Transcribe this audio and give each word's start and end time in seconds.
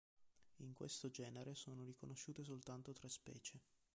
In 0.63 0.73
questo 0.73 1.11
genere 1.11 1.53
sono 1.53 1.83
riconosciute 1.83 2.43
soltanto 2.43 2.91
tre 2.91 3.07
specie. 3.07 3.61